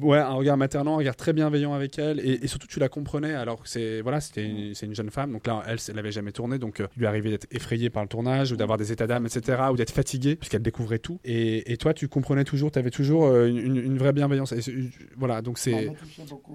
Ouais, 0.00 0.18
un 0.18 0.32
regard 0.34 0.56
maternant, 0.56 0.94
un 0.94 0.98
regard 0.98 1.16
très 1.16 1.32
bienveillant 1.32 1.72
avec 1.74 1.98
elle, 1.98 2.20
et, 2.20 2.40
et 2.42 2.46
surtout 2.46 2.66
tu 2.66 2.78
la 2.80 2.88
comprenais. 2.88 3.34
Alors 3.34 3.62
que 3.62 3.68
c'est 3.68 4.00
voilà, 4.00 4.20
c'était 4.20 4.44
une, 4.44 4.74
c'est 4.74 4.86
une 4.86 4.94
jeune 4.94 5.10
femme, 5.10 5.32
donc 5.32 5.46
là 5.46 5.62
elle, 5.66 5.78
elle 5.88 5.98
avait 5.98 6.12
jamais 6.12 6.32
tourné, 6.32 6.58
donc 6.58 6.80
euh, 6.80 6.86
il 6.96 7.00
lui 7.00 7.06
arrivait 7.06 7.30
d'être 7.30 7.46
effrayée 7.50 7.90
par 7.90 8.02
le 8.02 8.08
tournage 8.08 8.52
ou 8.52 8.56
d'avoir 8.56 8.78
des 8.78 8.92
états 8.92 9.06
d'âme, 9.06 9.26
etc., 9.26 9.62
ou 9.72 9.76
d'être 9.76 9.90
fatiguée 9.92 10.36
puisqu'elle 10.36 10.62
découvrait 10.62 10.98
tout. 10.98 11.18
Et, 11.24 11.72
et 11.72 11.76
toi, 11.76 11.94
tu 11.94 12.08
comprenais 12.08 12.44
toujours, 12.44 12.70
tu 12.70 12.78
avais 12.78 12.90
toujours 12.90 13.26
euh, 13.26 13.46
une, 13.46 13.98
vraie 13.98 14.12
bienveillance. 14.12 14.52
Et 14.52 14.60
voilà, 15.16 15.42
donc 15.42 15.58
c'est 15.58 15.90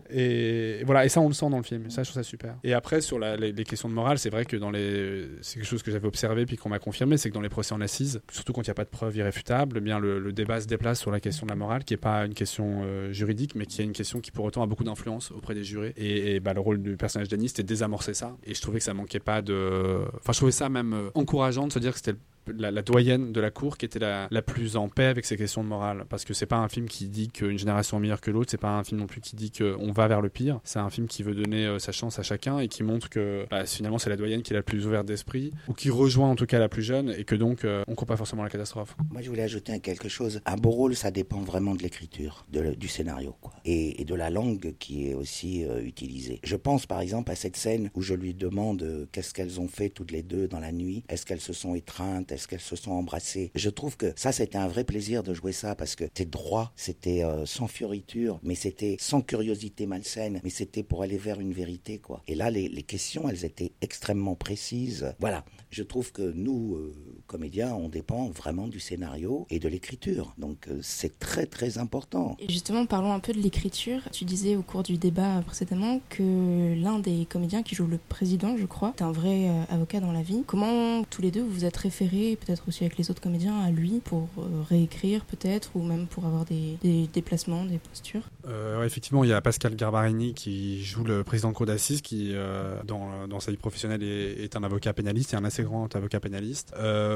et 0.09 0.83
voilà, 0.85 1.05
et 1.05 1.09
ça 1.09 1.21
on 1.21 1.27
le 1.27 1.33
sent 1.33 1.49
dans 1.49 1.57
le 1.57 1.63
film. 1.63 1.89
Ça, 1.89 2.03
je 2.03 2.09
trouve 2.11 2.21
ça 2.21 2.27
super. 2.27 2.55
Et 2.63 2.73
après 2.73 3.01
sur 3.01 3.19
la- 3.19 3.35
les, 3.37 3.51
les 3.51 3.63
questions 3.63 3.89
de 3.89 3.93
morale, 3.93 4.17
c'est 4.19 4.29
vrai 4.29 4.45
que 4.45 4.57
dans 4.57 4.71
les, 4.71 5.27
c'est 5.41 5.55
quelque 5.59 5.67
chose 5.67 5.83
que 5.83 5.91
j'avais 5.91 6.07
observé 6.07 6.45
puis 6.45 6.57
qu'on 6.57 6.69
m'a 6.69 6.79
confirmé, 6.79 7.17
c'est 7.17 7.29
que 7.29 7.33
dans 7.33 7.41
les 7.41 7.49
procès 7.49 7.73
en 7.73 7.81
assises, 7.81 8.21
surtout 8.31 8.53
quand 8.53 8.61
il 8.61 8.69
n'y 8.69 8.71
a 8.71 8.75
pas 8.75 8.83
de 8.85 8.89
preuves 8.89 9.15
irréfutables, 9.15 9.76
bien 9.79 9.99
le, 9.99 10.31
débat 10.31 10.61
se 10.61 10.67
déplace 10.67 10.99
sur 10.99 11.11
la 11.11 11.19
question 11.19 11.45
de 11.45 11.51
la 11.51 11.55
morale, 11.55 11.83
qui 11.83 11.93
est 11.93 11.97
pas 11.97 12.25
une 12.25 12.33
question 12.33 12.81
euh, 12.83 13.11
juridique, 13.11 13.55
mais 13.55 13.65
qui 13.65 13.81
est 13.81 13.85
une 13.85 13.93
question 13.93 14.19
qui 14.21 14.31
pour 14.31 14.45
autant 14.45 14.61
a 14.63 14.67
beaucoup 14.67 14.83
d'influence 14.83 15.31
auprès 15.31 15.53
des 15.53 15.63
jurés. 15.63 15.93
Et, 15.97 16.39
bah, 16.39 16.53
le 16.53 16.59
rôle 16.59 16.81
du 16.81 16.97
personnage 16.97 17.27
d'Annie, 17.27 17.49
c'était 17.49 17.63
désamorcer 17.63 18.13
ça. 18.13 18.37
Et 18.45 18.53
je 18.53 18.61
trouvais 18.61 18.79
que 18.79 18.85
ça 18.85 18.93
manquait 18.93 19.19
pas 19.19 19.41
de, 19.41 20.05
enfin 20.17 20.33
je 20.33 20.37
trouvais 20.37 20.51
ça 20.51 20.69
même 20.69 20.93
euh, 20.93 21.09
encourageant 21.13 21.67
de 21.67 21.71
se 21.71 21.79
dire 21.79 21.91
que 21.93 21.97
c'était 21.97 22.17
la, 22.57 22.81
doyenne 22.81 23.31
de 23.31 23.41
la 23.41 23.51
cour 23.51 23.77
qui 23.77 23.85
était 23.85 23.99
la, 23.99 24.27
la 24.31 24.41
plus 24.41 24.77
en 24.77 24.89
paix 24.89 25.05
avec 25.05 25.25
ces 25.25 25.37
questions 25.37 25.63
de 25.63 25.69
morale. 25.69 26.05
Parce 26.09 26.25
que 26.25 26.33
c'est 26.33 26.45
pas 26.45 26.57
un 26.57 26.69
film 26.69 26.87
qui 26.87 27.07
dit 27.07 27.29
qu'une 27.29 27.57
génération 27.57 27.97
est 27.97 28.01
meilleure 28.01 28.21
que 28.21 28.31
l'autre, 28.31 28.51
c'est 28.51 28.57
pas 28.57 28.77
un 28.77 28.83
film 28.83 28.99
non 28.99 29.07
plus 29.07 29.21
qui 29.21 29.35
dit 29.35 29.51
qu'on 29.51 29.91
va 29.91 30.07
vers 30.07 30.21
le 30.21 30.29
pire. 30.29 30.59
C'est 30.63 30.79
un 30.79 30.89
film 30.89 31.07
qui 31.07 31.23
veut 31.23 31.35
donner 31.35 31.65
euh, 31.65 31.79
sa 31.79 31.91
chance 31.91 32.19
à 32.19 32.23
chacun 32.23 32.59
et 32.59 32.67
qui 32.67 32.83
montre 32.83 33.09
que 33.09 33.45
bah, 33.49 33.65
finalement 33.65 33.97
c'est 33.97 34.09
la 34.09 34.17
doyenne 34.17 34.41
qui 34.41 34.53
est 34.53 34.55
la 34.55 34.63
plus 34.63 34.85
ouverte 34.85 35.05
d'esprit, 35.05 35.51
ou 35.67 35.73
qui 35.73 35.89
rejoint 35.89 36.29
en 36.29 36.35
tout 36.35 36.45
cas 36.45 36.59
la 36.59 36.69
plus 36.69 36.83
jeune, 36.83 37.13
et 37.17 37.23
que 37.23 37.35
donc 37.35 37.65
euh, 37.65 37.83
on 37.87 37.95
court 37.95 38.07
pas 38.07 38.17
forcément 38.17 38.43
à 38.43 38.45
la 38.45 38.51
catastrophe. 38.51 38.95
Moi, 39.11 39.21
je 39.21 39.29
voulais 39.29 39.43
ajouter 39.43 39.71
un 39.71 39.79
quelque 39.79 40.09
chose. 40.09 40.41
Un 40.45 40.55
beau 40.55 40.71
rôle, 40.71 40.95
ça 40.95 41.11
dépend 41.11 41.41
vraiment 41.41 41.75
de 41.75 41.83
l'écriture, 41.83 42.45
du 42.49 42.87
scénario, 42.87 43.35
quoi, 43.41 43.53
et, 43.65 44.03
de 44.03 44.15
la 44.15 44.29
langue 44.29 44.75
qui 44.79 45.09
est 45.09 45.13
aussi 45.13 45.65
euh, 45.65 45.81
utilisée. 45.81 46.39
Je 46.43 46.55
pense, 46.55 46.85
par 46.85 47.01
exemple, 47.01 47.31
à 47.31 47.35
cette 47.35 47.57
scène 47.57 47.89
où 47.93 48.01
je 48.01 48.13
lui 48.13 48.33
demande 48.33 49.07
qu'est-ce 49.11 49.33
qu'elles 49.33 49.59
ont 49.59 49.67
fait 49.67 49.89
toutes 49.89 50.11
les 50.11 50.23
deux 50.23 50.47
dans 50.47 50.59
la 50.59 50.71
nuit? 50.71 51.03
Est-ce 51.09 51.25
qu'elles 51.25 51.41
se 51.41 51.53
sont 51.53 51.75
étreintes? 51.75 52.31
Est-ce 52.37 52.47
qu'elles 52.47 52.59
se 52.59 52.75
sont 52.75 52.91
embrassées 52.91 53.49
Je 53.55 53.71
trouve 53.71 53.97
que 53.97 54.13
ça, 54.15 54.31
c'était 54.31 54.59
un 54.59 54.67
vrai 54.67 54.83
plaisir 54.83 55.23
de 55.23 55.33
jouer 55.33 55.53
ça 55.53 55.73
parce 55.73 55.95
que 55.95 56.03
c'était 56.03 56.25
droit, 56.25 56.71
c'était 56.75 57.23
euh, 57.23 57.47
sans 57.47 57.65
fioriture, 57.65 58.39
mais 58.43 58.53
c'était 58.53 58.95
sans 58.99 59.21
curiosité 59.21 59.87
malsaine, 59.87 60.39
mais 60.43 60.51
c'était 60.51 60.83
pour 60.83 61.01
aller 61.01 61.17
vers 61.17 61.39
une 61.39 61.51
vérité, 61.51 61.97
quoi. 61.97 62.21
Et 62.27 62.35
là, 62.35 62.51
les, 62.51 62.69
questions, 62.83 63.27
elles 63.27 63.43
étaient 63.43 63.71
extrêmement 63.81 64.35
précises. 64.35 65.15
Voilà. 65.19 65.43
Je 65.71 65.81
trouve 65.81 66.11
que 66.11 66.21
nous, 66.21 66.75
euh, 66.75 66.93
comédiens, 67.25 67.73
on 67.73 67.89
dépend 67.89 68.29
vraiment 68.29 68.67
du 68.67 68.79
scénario 68.79 69.47
et 69.49 69.57
de 69.57 69.67
l'écriture. 69.67 70.35
Donc 70.37 70.67
euh, 70.67 70.77
c'est 70.83 71.17
très 71.17 71.47
très 71.47 71.79
important. 71.79 72.37
Et 72.39 72.51
justement, 72.51 72.85
parlons 72.85 73.13
un 73.13 73.19
peu 73.19 73.33
de 73.33 73.39
l'écriture. 73.39 74.01
Tu 74.11 74.25
disais 74.25 74.55
au 74.55 74.61
cours 74.61 74.83
du 74.83 74.99
débat 74.99 75.41
précédemment 75.41 76.01
que 76.09 76.75
l'un 76.79 76.99
des 76.99 77.25
comédiens 77.25 77.63
qui 77.63 77.73
joue 77.73 77.87
le 77.87 77.97
président, 77.97 78.55
je 78.57 78.65
crois, 78.67 78.93
est 78.95 79.01
un 79.01 79.11
vrai 79.11 79.49
avocat 79.69 79.99
dans 79.99 80.11
la 80.11 80.21
vie. 80.21 80.43
Comment 80.45 81.03
tous 81.03 81.23
les 81.23 81.31
deux 81.31 81.43
vous 81.43 81.65
êtes 81.65 81.77
référés, 81.77 82.26
peut-être 82.35 82.63
aussi 82.67 82.83
avec 82.83 82.97
les 82.97 83.09
autres 83.11 83.21
comédiens, 83.21 83.59
à 83.59 83.71
lui 83.71 84.01
pour 84.03 84.29
euh, 84.37 84.63
réécrire 84.69 85.25
peut-être, 85.25 85.71
ou 85.75 85.83
même 85.83 86.07
pour 86.07 86.25
avoir 86.25 86.45
des, 86.45 86.77
déplacements, 87.13 87.65
des 87.65 87.77
postures 87.77 88.23
Euh, 88.47 88.83
effectivement, 88.85 89.23
il 89.23 89.29
y 89.29 89.33
a 89.33 89.41
Pascal 89.41 89.75
Garbarini 89.75 90.33
qui 90.33 90.83
joue 90.83 91.03
le 91.03 91.23
président 91.23 91.49
de 91.49 91.53
cour 91.53 91.65
d'assises, 91.65 92.01
qui 92.01 92.31
euh, 92.33 92.81
dans, 92.83 93.39
sa 93.39 93.51
vie 93.51 93.57
professionnelle 93.57 94.03
est, 94.03 94.55
un 94.55 94.63
avocat 94.63 94.93
pénaliste, 94.93 95.33
et 95.33 95.37
un 95.37 95.45
assez 95.45 95.63
grand 95.63 95.93
avocat 95.95 96.19
pénaliste. 96.19 96.73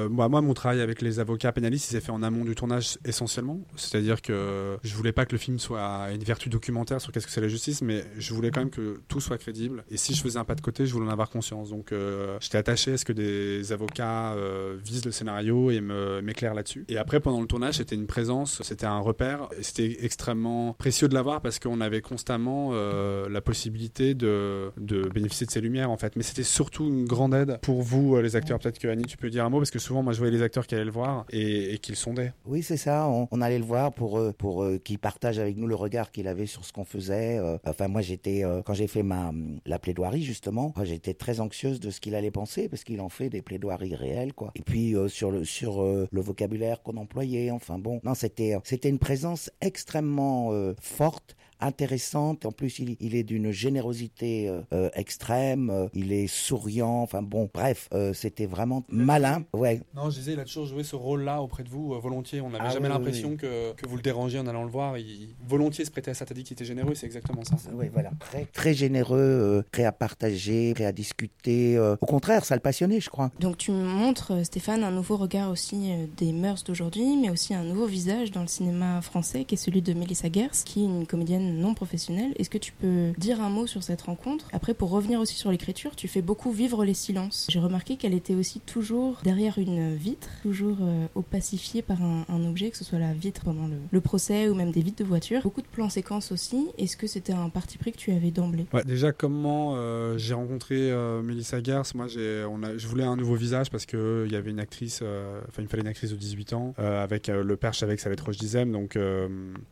Moi, 0.10 0.30
moi, 0.30 0.41
mon 0.41 0.54
travail 0.54 0.82
avec 0.82 1.02
les 1.02 1.19
avocats 1.19 1.52
pénalistes, 1.52 1.89
il 1.89 1.91
s'est 1.91 2.02
fait 2.02 2.12
en 2.12 2.24
amont 2.24 2.45
du 2.45 2.56
tournage 2.56 2.97
essentiellement. 3.06 3.60
C'est-à-dire 3.76 4.21
que 4.21 4.78
je 4.84 4.95
voulais 4.95 5.12
pas 5.12 5.26
que 5.26 5.32
le 5.32 5.38
film 5.38 5.60
soit 5.60 6.12
une 6.12 6.24
vertu 6.24 6.50
documentaire 6.50 7.02
sur 7.02 7.12
qu'est-ce 7.12 7.26
que 7.26 7.32
c'est 7.32 7.41
la 7.41 7.47
justice, 7.47 7.82
mais 7.82 8.06
je 8.17 8.34
voulais 8.34 8.52
quand 8.52 8.62
même 8.62 8.69
que 8.69 9.02
tout 9.08 9.19
soit 9.19 9.38
crédible. 9.38 9.84
Et 9.89 9.97
si 9.97 10.13
je 10.13 10.21
faisais 10.21 10.39
un 10.39 10.43
pas 10.43 10.56
de 10.56 10.62
côté, 10.62 10.86
je 10.86 10.93
voulais 10.93 11.08
en 11.08 11.12
avoir 11.12 11.30
conscience. 11.30 11.69
Donc 11.69 11.93
j'étais 12.39 12.58
attaché 12.58 12.93
à 12.93 12.97
ce 12.97 13.06
que 13.06 13.13
des 13.13 13.71
avocats 13.71 14.34
euh, 14.34 14.78
le 15.06 15.12
scénario 15.12 15.72
et 15.72 15.82
m'éclairent 15.82 16.54
là-dessus. 16.54 16.86
Et 16.88 16.98
après, 16.98 17.20
pendant 17.20 17.42
le 17.42 17.48
tournage, 17.48 17.76
c'était 17.76 17.96
une 17.96 18.08
présence, 18.08 18.62
c'était 18.64 18.86
un 18.86 19.00
repère. 19.00 19.48
C'était 19.62 19.98
extrêmement 20.02 20.74
précieux 20.74 21.08
de 21.08 21.14
l'avoir 21.14 21.42
parce 21.42 21.60
qu'on 21.60 21.82
avait 21.82 22.02
constamment 22.02 22.70
euh, 22.72 23.30
la 23.30 23.42
possibilité 23.42 24.14
de, 24.14 24.72
de 24.78 25.08
bénéficier 25.10 25.46
de 25.46 25.52
ces 25.52 25.62
lumières 25.62 25.92
en 25.92 25.98
fait. 25.98 26.16
Mais 26.16 26.24
c'était 26.24 26.44
surtout 26.44 26.88
une 26.88 27.06
grande 27.06 27.34
aide 27.34 27.60
pour 27.62 27.82
vous, 27.82 28.16
euh, 28.16 28.22
les 28.22 28.36
acteurs. 28.36 28.60
Peut-être 28.60 28.80
que 28.80 28.88
Annie, 28.88 29.06
tu 29.06 29.18
peux 29.18 29.30
dire 29.30 29.46
un 29.46 29.50
mot 29.50 29.58
parce 29.58 29.72
que 29.72 29.80
souvent, 29.80 30.04
moi, 30.04 30.14
je 30.14 30.20
voyais 30.20 30.34
les 30.34 30.44
acteurs 30.44 30.68
qui 30.68 30.76
allaient 30.76 30.86
le 30.86 30.92
voir 30.92 31.26
et, 31.30 31.74
et 31.74 31.78
qui 31.78 31.92
le 31.92 31.98
sondaient. 31.98 32.34
Oui, 32.46 32.64
c'est 32.64 32.78
ça. 32.78 33.08
On, 33.08 33.42
allait 33.42 33.60
le 33.60 33.66
voir 33.66 33.92
pour 33.92 34.20
euh, 34.20 34.34
pour 34.38 34.66
qu'il 34.84 35.00
partage 35.00 35.40
avec 35.40 35.58
nous 35.58 35.68
le 35.68 35.76
regard 35.76 36.12
qu'il 36.12 36.28
avait 36.28 36.46
sur 36.46 36.64
ce 36.66 36.74
qu'on 36.74 36.86
faisait. 36.86 37.40
Enfin, 37.66 37.88
moi, 37.88 38.02
j'étais 38.02 38.44
quand 38.66 38.74
j'ai 38.74 38.88
fait 38.88 39.04
ma 39.04 39.32
la 39.66 39.80
plaidoirie 39.80 40.24
justement, 40.24 40.74
j'étais 40.84 41.14
très 41.14 41.40
anxieuse 41.40 41.80
de 41.80 41.90
ce 41.90 42.00
qu'il 42.00 42.16
allait 42.16 42.32
penser 42.32 42.70
parce 42.70 42.84
qu'il 42.84 43.02
en 43.02 43.10
fait 43.10 43.30
des 43.30 43.42
plaidoiries 43.42 43.96
réelles, 43.96 44.34
quoi. 44.34 44.52
Et 44.56 44.62
puis 44.62 44.91
euh, 44.96 45.08
sur 45.08 45.32
le 45.32 45.44
sur 45.44 45.82
euh, 45.82 46.08
le 46.12 46.22
vocabulaire 46.22 46.82
qu'on 46.82 46.98
employait. 46.98 47.52
Enfin 47.52 47.80
bon, 47.80 48.00
non, 48.04 48.14
c'était 48.14 48.56
euh, 48.56 48.60
c'était 48.64 48.90
une 48.90 49.00
présence 49.00 49.52
extrêmement 49.62 50.52
forte 50.80 51.36
intéressante. 51.62 52.45
En 52.45 52.52
plus, 52.52 52.80
il, 52.80 52.97
il 53.00 53.15
est 53.15 53.24
d'une 53.24 53.52
générosité 53.52 54.47
euh, 54.50 54.62
euh, 54.74 54.89
extrême. 54.93 55.69
euh, 55.69 55.88
il 55.93 56.12
est 56.13 56.28
souriant. 56.28 57.02
Enfin 57.02 57.21
bon, 57.21 57.50
bref, 57.54 57.88
euh, 57.93 58.13
c'était 58.13 58.45
vraiment 58.45 58.84
malin. 58.89 59.43
Ouais, 59.54 59.82
Non, 59.95 60.10
je 60.10 60.17
disais, 60.19 60.34
il 60.34 60.39
a 60.39 60.45
toujours 60.45 60.65
joué 60.65 60.84
ce 60.84 60.95
rôle-là 60.95 61.41
auprès 61.41 61.63
de 61.63 61.69
vous, 61.69 61.93
euh, 61.93 62.00
volontier. 62.00 62.41
On 62.41 62.50
n'avait 62.50 62.63
Ah 62.67 62.69
jamais 62.69 62.88
oui, 62.88 62.93
oui, 62.93 62.97
l'impression 63.00 63.36
que, 63.36 63.74
que 63.74 63.88
vous 63.88 63.95
le 63.95 64.02
dérangiez 64.02 64.39
en 64.39 64.47
allant 64.47 64.63
le 64.63 64.69
voir. 64.71 64.97
Il, 64.97 65.30
volontiers 65.47 65.86
se 65.86 65.91
prêtait 65.91 66.12
à 66.12 66.13
ça. 66.13 66.26
T'as 66.26 66.34
dit 66.36 66.43
qu'il 66.43 66.54
était 66.54 66.65
généreux, 66.65 66.95
c'est 66.95 67.06
exactement 67.06 67.43
ça. 67.43 67.56
Oui, 67.74 67.88
voilà. 67.91 68.12
Très, 68.19 68.45
très 68.45 68.74
généreux, 68.74 69.17
euh, 69.19 69.63
prêt 69.71 69.86
à 69.86 69.91
partager, 69.91 70.74
prêt 70.74 70.86
à 70.86 70.91
discuter. 70.91 71.78
euh. 71.78 71.95
Au 72.02 72.06
contraire, 72.06 72.45
ça 72.45 72.56
le 72.56 72.62
passionnait, 72.62 73.00
je 73.00 73.10
crois. 73.10 73.32
Donc 73.39 73.58
tu 73.58 73.71
montres, 73.71 74.45
Stéphane, 74.45 74.84
un 74.84 74.91
nouveau 74.91 75.17
regard 75.17 75.50
aussi 75.52 75.91
des 76.17 76.32
mœurs 76.32 76.63
d'aujourd'hui, 76.63 77.17
mais 77.17 77.30
aussi 77.30 77.54
un 77.54 77.63
nouveau 77.63 77.86
visage 77.86 78.32
dans 78.32 78.41
le 78.41 78.47
cinéma 78.47 79.02
français, 79.02 79.45
qui 79.45 79.56
est 79.56 79.58
celui 79.58 79.82
de 79.82 79.93
Melissa 79.93 80.32
Gers, 80.32 80.52
qui 80.65 80.82
est 80.82 80.86
une 80.86 81.06
comédienne 81.06 81.51
non 81.52 81.74
professionnelle. 81.74 82.34
Est-ce 82.38 82.50
que 82.50 82.58
tu 82.58 82.72
peux 82.72 83.12
dire 83.18 83.42
un 83.42 83.50
mot 83.50 83.68
sur 83.68 83.84
cette 83.84 84.02
rencontre? 84.04 84.48
Après, 84.54 84.74
pour 84.74 84.90
revenir 84.90 85.20
aussi 85.20 85.36
sur 85.36 85.52
l'écriture, 85.52 85.96
tu 85.96 86.08
fais 86.08 86.22
beaucoup 86.22 86.52
vivre 86.52 86.86
les 86.86 86.94
silences. 86.94 87.48
J'ai 87.50 87.60
remarqué 87.60 87.96
qu'elle 87.96 88.14
était 88.14 88.36
aussi 88.36 88.60
toujours 88.60 89.20
derrière 89.24 89.58
une 89.58 89.96
vitre, 89.96 90.30
toujours 90.42 90.78
euh, 90.82 91.08
opacifiée 91.16 91.82
par 91.82 92.02
un, 92.02 92.46
objet, 92.46 92.72
que 92.72 92.78
ce 92.78 92.84
soit 92.84 93.00
la 93.00 93.14
vitre 93.14 93.44
pendant 93.44 93.68
le, 93.92 94.02
procès 94.02 94.50
ou 94.50 94.56
même 94.56 94.72
des 94.72 94.82
vitres 94.82 95.04
de 95.04 95.08
voiture. 95.08 95.42
Beaucoup 95.42 95.62
de 95.62 95.68
plans 95.68 95.90
séquences 95.90 96.32
aussi. 96.32 96.68
Est-ce 96.78 96.98
que 96.98 97.08
c'était 97.08 97.34
un 97.34 97.50
parti 97.50 97.78
pris 97.78 97.92
que 97.92 97.98
tu 97.98 98.12
avais 98.12 98.32
d'emblée? 98.32 98.66
Déjà, 98.86 99.12
comment 99.12 99.74
euh, 99.76 100.18
j'ai 100.18 100.34
rencontré 100.34 100.76
euh, 100.92 101.22
Melissa 101.22 101.62
Gers 101.62 101.94
Moi, 101.96 102.08
je 102.08 102.88
voulais 102.88 103.04
un 103.04 103.16
nouveau 103.16 103.36
visage 103.36 103.70
parce 103.70 103.86
que 103.86 104.26
il 104.26 104.32
y 104.32 104.36
avait 104.36 104.52
une 104.52 104.60
actrice, 104.60 105.00
euh, 105.02 105.40
enfin, 105.48 105.62
il 105.62 105.64
me 105.64 105.70
fallait 105.70 105.82
une 105.82 105.90
actrice 105.90 106.12
de 106.12 106.16
18 106.16 106.54
ans, 106.54 106.74
euh, 106.80 107.04
avec 107.04 107.30
euh, 107.30 107.44
le 107.44 107.58
père, 107.58 107.74
je 107.74 107.80
savais 107.80 107.96
que 107.96 108.02
ça 108.02 108.10
être 108.12 108.26
Roche 108.26 108.38
Dizem, 108.38 108.72
donc 108.72 108.96
euh, 108.96 109.28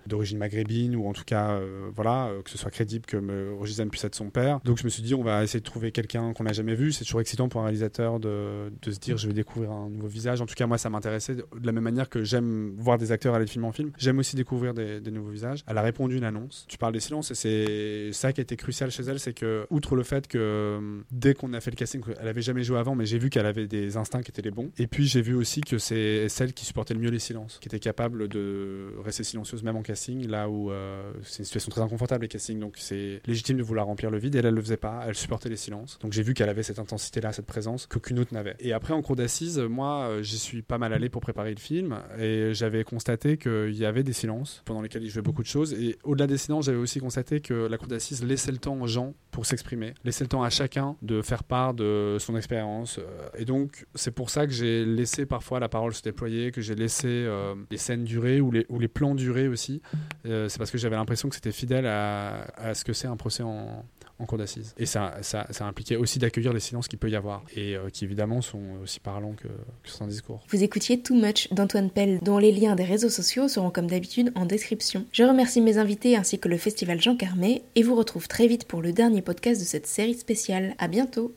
d'origine 0.08 0.38
maghrébine 0.38 0.96
ou 0.96 1.08
en 1.08 1.14
tout 1.14 1.24
cas 1.26 1.52
euh, 1.52 1.60
euh, 1.62 1.69
voilà, 1.96 2.28
euh, 2.28 2.42
que 2.42 2.50
ce 2.50 2.58
soit 2.58 2.72
crédible, 2.72 3.06
que 3.06 3.18
me, 3.18 3.54
Rogisane 3.54 3.90
puisse 3.90 4.04
être 4.04 4.16
son 4.16 4.30
père. 4.30 4.60
Donc 4.64 4.78
je 4.78 4.84
me 4.84 4.90
suis 4.90 5.04
dit, 5.04 5.16
on 5.16 5.24
va 5.24 5.44
essayer 5.44 5.60
de 5.60 5.66
trouver 5.66 5.92
quelqu'un 5.92 6.34
qu'on 6.34 6.44
n'a 6.44 6.54
jamais 6.54 6.76
vu. 6.76 6.92
C'est 6.92 7.04
toujours 7.04 7.22
excitant 7.22 7.50
pour 7.50 7.62
un 7.62 7.66
réalisateur 7.66 8.20
de, 8.20 8.72
se 8.84 9.00
dire, 9.00 9.18
je 9.18 9.28
vais 9.28 9.34
découvrir 9.34 9.72
un 9.72 9.90
nouveau 9.90 10.08
visage. 10.08 10.42
En 10.42 10.46
tout 10.46 10.56
cas, 10.56 10.68
moi, 10.68 10.78
ça 10.78 10.90
m'intéressait 10.90 11.36
de 11.36 11.46
la 11.64 11.72
même 11.72 11.84
manière 11.84 12.10
que 12.10 12.24
j'aime 12.24 12.76
voir 12.78 12.98
des 12.98 13.12
acteurs 13.12 13.36
aller 13.36 13.46
de 13.46 13.50
film 13.50 13.66
en 13.66 13.72
film. 13.72 13.92
J'aime 13.98 14.20
aussi 14.20 14.36
découvrir 14.36 14.74
des, 14.74 15.00
nouveaux 15.12 15.32
visages. 15.32 15.64
Elle 15.68 15.78
a 15.78 15.82
répondu 15.82 16.18
une 16.18 16.24
annonce. 16.24 16.66
Tu 16.68 16.78
parles 16.78 16.94
des 16.94 17.00
silences 17.00 17.32
et 17.32 17.36
c'est 17.36 18.14
ça 18.14 18.32
qui 18.32 18.42
a 18.42 18.44
été 18.44 18.56
crucial 18.56 18.92
chez 18.92 19.04
elle, 19.04 19.20
c'est 19.20 19.34
que, 19.34 19.66
outre 19.70 19.96
le 19.96 20.04
fait 20.04 20.28
que 20.28 20.38
euh, 20.38 21.02
dès 21.12 21.34
qu'on 21.34 21.54
a 21.54 21.62
fait 21.62 21.72
le 21.72 21.76
casting, 21.76 22.02
elle 22.20 22.28
avait 22.28 22.42
jamais 22.42 22.64
joué 22.64 22.78
avant, 22.78 22.96
mais 22.96 23.06
j'ai 23.06 23.18
vu 23.18 23.30
qu'elle 23.30 23.46
avait 23.46 23.68
des 23.68 23.98
instincts 23.98 24.22
qui 24.22 24.32
étaient 24.32 24.42
les 24.42 24.52
bons. 24.52 24.72
Et 24.78 24.88
puis 24.88 25.08
j'ai 25.08 25.22
vu 25.22 25.36
aussi 25.36 25.62
que 25.62 25.78
c'est 25.78 26.30
celle 26.30 26.54
qui 26.54 26.66
supportait 26.66 26.94
le 26.94 27.00
mieux 27.00 27.10
les 27.10 27.20
silences, 27.20 27.60
qui 27.60 27.68
était 27.68 27.80
capable 27.80 28.28
de 28.28 28.94
rester 29.04 29.24
silencieuse 29.24 29.64
même 29.64 29.76
en 29.76 29.82
casting, 29.82 30.28
là 30.28 30.50
où 30.50 30.72
euh, 30.72 31.12
c'est 31.24 31.40
une 31.40 31.46
situation 31.46 31.59
très 31.68 31.82
inconfortable 31.82 32.24
les 32.24 32.28
castings, 32.28 32.60
donc 32.60 32.76
c'est 32.78 33.22
légitime 33.26 33.58
de 33.58 33.64
vouloir 33.64 33.86
remplir 33.86 34.12
le 34.12 34.18
vide. 34.18 34.36
Et 34.36 34.40
elle, 34.40 34.46
elle 34.46 34.54
le 34.54 34.62
faisait 34.62 34.78
pas, 34.78 35.04
elle 35.08 35.16
supportait 35.16 35.50
les 35.50 35.58
silences. 35.58 36.00
Donc 36.02 36.14
j'ai 36.14 36.24
vu 36.24 36.34
qu'elle 36.34 36.50
avait 36.50 36.64
cette 36.64 36.80
intensité-là, 36.80 37.34
cette 37.34 37.46
présence 37.46 37.86
qu'aucune 37.86 38.20
autre 38.20 38.34
n'avait. 38.34 38.56
Et 38.60 38.74
après 38.74 38.94
en 38.94 39.02
cours 39.02 39.16
d'assises, 39.16 39.60
moi, 39.60 40.08
euh, 40.10 40.24
j'y 40.24 40.40
suis 40.40 40.62
pas 40.62 40.78
mal 40.78 40.94
allé 40.94 41.10
pour 41.10 41.22
préparer 41.22 41.52
le 41.52 41.60
film 41.60 42.00
et 42.20 42.54
j'avais 42.54 42.84
constaté 42.84 43.38
qu'il 43.38 43.76
y 43.76 43.86
avait 43.86 44.04
des 44.04 44.14
silences 44.14 44.62
pendant 44.66 44.82
lesquels 44.82 45.04
il 45.04 45.10
jouait 45.10 45.22
beaucoup 45.22 45.42
de 45.42 45.48
choses. 45.48 45.74
Et 45.74 45.98
au-delà 46.04 46.28
des 46.28 46.38
silences, 46.38 46.66
j'avais 46.66 46.78
aussi 46.78 47.00
constaté 47.00 47.42
que 47.42 47.54
la 47.54 47.78
cour 47.78 47.88
d'assises 47.88 48.24
laissait 48.24 48.52
le 48.52 48.58
temps 48.58 48.80
aux 48.80 48.88
gens 48.88 49.14
pour 49.32 49.46
s'exprimer, 49.46 49.94
laissait 50.04 50.24
le 50.24 50.30
temps 50.30 50.44
à 50.44 50.50
chacun 50.50 50.96
de 51.02 51.22
faire 51.22 51.44
part 51.44 51.74
de 51.74 52.18
son 52.20 52.36
expérience. 52.36 53.00
euh, 53.00 53.30
Et 53.38 53.46
donc, 53.46 53.86
c'est 53.96 54.12
pour 54.12 54.30
ça 54.30 54.46
que 54.46 54.54
j'ai 54.54 54.86
laissé 54.86 55.26
parfois 55.26 55.60
la 55.60 55.70
parole 55.70 55.94
se 55.94 56.02
déployer, 56.02 56.52
que 56.52 56.62
j'ai 56.62 56.76
laissé 56.76 57.08
euh, 57.08 57.56
les 57.72 57.78
scènes 57.78 58.04
durer 58.04 58.42
ou 58.42 58.52
les, 58.52 58.88
plans 58.88 59.14
durer 59.14 59.48
aussi. 59.48 59.82
C'est 60.24 60.58
parce 60.58 60.72
que 60.72 60.78
j'avais 60.80 60.96
l'impression 60.96 61.30
que 61.30 61.36
c'était 61.36 61.49
fidèle 61.52 61.86
à, 61.86 62.74
ce 62.74 62.84
que 62.84 62.94
c'est 62.94 63.08
un 63.08 63.18
procès 63.18 63.44
en, 63.44 63.86
en 64.20 64.26
cour 64.26 64.38
d'assises. 64.38 64.76
Et 64.78 64.86
ça, 64.86 65.18
ça, 65.22 65.48
impliquait 65.62 65.96
aussi 65.96 66.20
d'accueillir 66.20 66.54
les 66.54 66.60
silences 66.60 66.88
qu'il 66.88 67.00
peut 67.00 67.10
y 67.10 67.16
avoir 67.16 67.44
et 67.56 67.76
euh, 67.76 67.90
qui 67.90 68.06
évidemment 68.06 68.42
sont 68.42 68.62
aussi 68.84 69.00
parlants 69.00 69.34
que, 69.34 69.48
que 69.48 69.90
certains 69.90 70.08
discours. 70.08 70.42
Vous 70.50 70.64
écoutiez 70.64 71.02
Too 71.02 71.16
Much 71.16 71.52
d'Antoine 71.52 71.90
Pell, 71.90 72.20
dont 72.22 72.38
les 72.38 72.52
liens 72.52 72.76
des 72.76 72.84
réseaux 72.84 73.10
sociaux 73.10 73.48
seront 73.48 73.72
comme 73.72 73.88
d'habitude 73.88 74.32
en 74.36 74.46
description. 74.46 75.06
Je 75.12 75.24
remercie 75.24 75.62
mes 75.62 75.78
invités 75.78 76.16
ainsi 76.16 76.40
que 76.40 76.50
le 76.50 76.58
festival 76.58 77.02
Jean 77.02 77.16
Carmet 77.16 77.64
et 77.76 77.84
vous 77.84 77.96
retrouve 77.96 78.28
très 78.28 78.48
vite 78.48 78.66
pour 78.66 78.82
le 78.82 78.92
dernier 78.92 79.22
podcast 79.22 79.60
de 79.60 79.66
cette 79.66 79.88
série 79.88 80.16
spéciale. 80.16 80.76
À 80.78 80.88
bientôt! 80.88 81.28